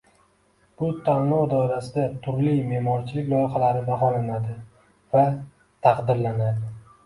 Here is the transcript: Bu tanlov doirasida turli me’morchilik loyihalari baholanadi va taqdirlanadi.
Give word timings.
Bu 0.81 0.87
tanlov 1.09 1.43
doirasida 1.51 2.07
turli 2.23 2.55
me’morchilik 2.73 3.31
loyihalari 3.35 3.87
baholanadi 3.93 4.59
va 5.15 5.29
taqdirlanadi. 5.89 6.77